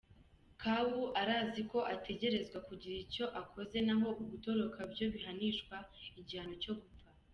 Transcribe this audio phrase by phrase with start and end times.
[0.61, 5.75] Kawu arazi ko ategerezwa kugira ico akoze- n'aho ugutoroka vyohanishwa
[6.19, 7.07] igihano co gupfa.